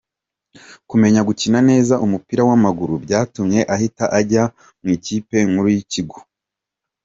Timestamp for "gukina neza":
1.27-1.93